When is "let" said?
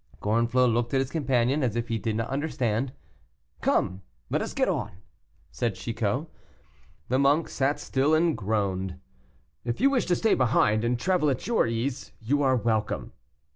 4.31-4.41